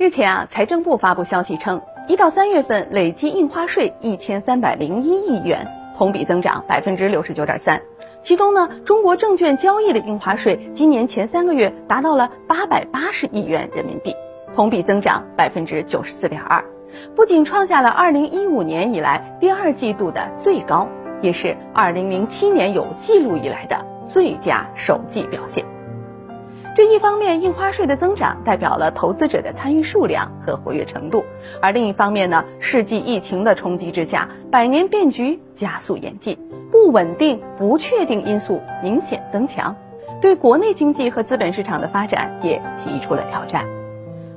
[0.00, 7.82] 日前啊，财政部发布消息称，一到三月份累计印花税一千三百零一亿元，同比增长百分之六十九点三。
[8.22, 14.16] 其中呢，中国证券交易的印花税今年前三个月达到了八百八十亿元人民币，
[14.56, 16.64] 同比增长百分之九十四点二，
[17.14, 20.88] 不仅创下了二零一五年以来第二季度的最高，
[21.20, 25.62] 也是二零零七年有记录以来的最佳首季表现。
[26.76, 31.24] 这一方面，印花税的增长代表了投资者的参与数量和活跃程度；
[31.60, 36.38] 而另一方面呢，世纪疫情的冲击之下，百年变局加速演进，
[36.70, 39.74] 不稳定、不确定因素明显增强，
[40.20, 43.66] 对国内经济和资本市场的发展也提出了挑战。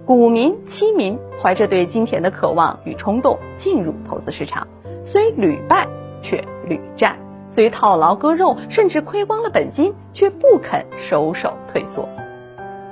[0.05, 4.67] 股民、期民怀着对金钱的渴望与冲动进入投资市场，
[5.03, 5.87] 虽屡败
[6.23, 7.15] 却屡战，
[7.47, 12.09] 虽套牢割肉，甚至亏光了本金，却不肯收手退缩。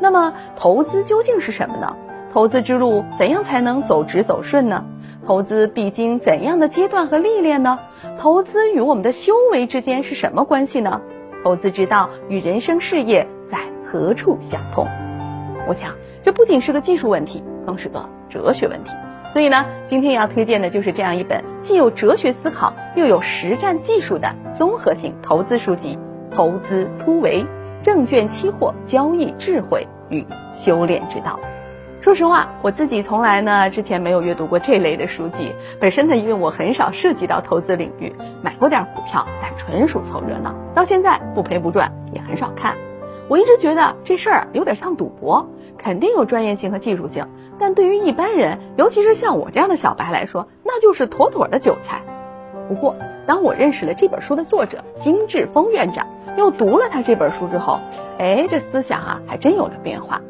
[0.01, 1.95] 那么，投资究竟是什么呢？
[2.33, 4.83] 投资之路怎样才能走直走顺呢？
[5.27, 7.77] 投资必经怎样的阶段和历练呢？
[8.17, 11.01] 投资与我们的修为之间是什么关系呢？
[11.43, 14.87] 投资之道与人生事业在何处相通？
[15.67, 15.93] 我想，
[16.23, 18.89] 这不仅是个技术问题，更是个哲学问题。
[19.33, 25.99] 所以呢，今天要推荐的就是这样一本既有哲学思考又有实战技术的综合性投资书籍
[26.35, 27.43] 《投资突围》。
[27.83, 31.39] 证券期货交易智慧与修炼之道。
[32.01, 35.53] 说实话，我自己从来呢之前没有阅读过这类的书籍。
[35.79, 40.55] 本身呢，因为我很少涉及到投资领域，买过点股票，但纯属凑热闹。
[40.73, 42.75] 到现在不赔不赚，也很少看。
[43.27, 47.27] 我一直觉得这事儿有点像赌博，肯定有专业性和技术性，
[47.59, 52.01] 但对于一般人，尤其是像我这样的小白来说，那就是妥妥的韭菜。
[52.67, 52.95] 不过，
[53.27, 56.07] 当我认识了这本书的作者金志峰院长。
[56.37, 57.79] 又读了他这本书之后，
[58.17, 60.21] 哎，这思想啊还真有了变化。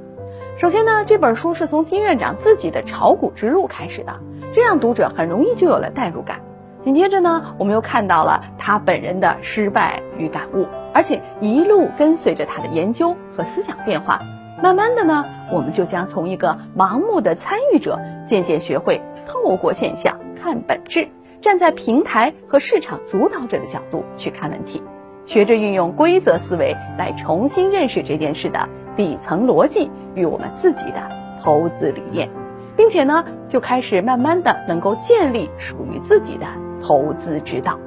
[0.57, 4.19] 首先呢，这本书是从金院长自己的炒股之路开始的，
[4.53, 6.41] 这样读者很容易就有了代入感。
[6.81, 14.19] 紧接着呢，我们又看到了他本人的失败与感悟，而且一路跟随着他的研究和思想变化，
[14.63, 21.07] 慢慢的呢，我们就将从一个盲目的参与者，渐渐学会透过现象看本质，
[21.41, 24.81] 站在平台和市场主导者的角度去看问题。
[25.31, 31.09] 学着运用规则思维来重新认识这件事的底层逻辑与我们自己的
[31.41, 32.29] 投资理念，
[32.75, 36.45] 并且呢，就开始慢慢的能够建立属于自己的
[36.81, 37.79] 投资之道。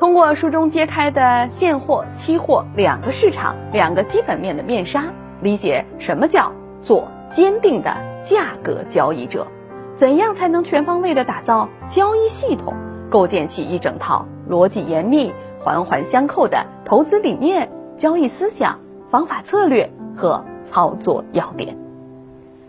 [0.00, 5.04] 通过书中揭开的现货、期货两个市场、两个基本面的面纱，
[5.42, 6.50] 理解什么叫
[6.80, 9.46] 做坚定的价格交易者，
[9.94, 12.72] 怎样才能全方位的打造交易系统，
[13.10, 15.30] 构建起一整套逻辑严密。
[15.62, 18.78] 环环相扣的投资理念、交易思想、
[19.10, 21.76] 方法策略和操作要点，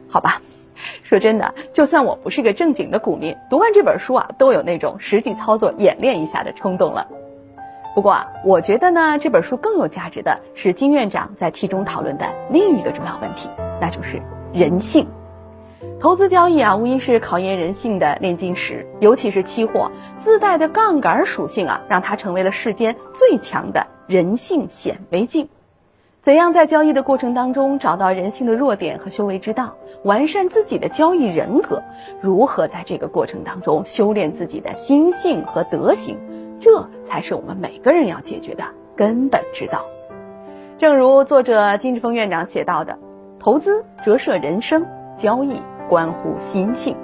[0.09, 0.41] 好吧。
[1.03, 7.05] 说真的，就算我不是个正经的股民，读完这本书啊，都有那种实际操作演练一下的冲动了。
[7.93, 13.49] 不过啊，我觉得呢，这本书更有价值的是金院长在其中讨论的另一个重要问题，
[13.81, 14.21] 那就是
[14.53, 15.05] 人性。
[15.99, 25.47] 投资交易啊，无疑是考验人性的炼金石，尤其是期货自带的杠杆属性啊，让它成为了世间最强的人性显微镜。
[26.21, 31.81] 怎样在交易的过程当中找到人性的弱点和修为之道，完善自己的交易人格？
[32.21, 36.17] 如何在这个过程当中修炼自己的心性和德行？
[36.59, 38.65] 这才是我们每个人要解决的
[38.97, 39.85] 根本之道。
[40.77, 42.99] 正如作者金志峰院长写到的
[43.39, 44.85] ：“投资折射人生，
[45.19, 46.95] 交易。”关乎心性，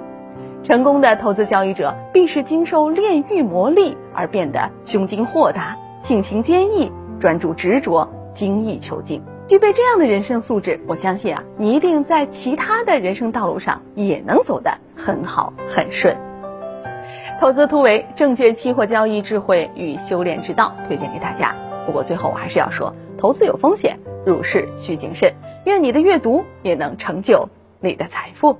[0.62, 9.20] 成功的投资交易者必是经受炼狱磨砺而变得胸襟豁达、性情坚毅、专注执着、精益求精。
[9.48, 16.16] 具备这样的人生素质，我相信啊，你一定在其他的人生道路上也能走得很好很顺。
[17.40, 21.56] 投资突围，证券期货交易智慧与修炼之道，推荐给大家。
[21.84, 25.34] 不过最后我还是要说，投资有风险，入市需谨慎。
[25.64, 27.48] 愿你的阅读也能成就
[27.80, 28.58] 你的财富。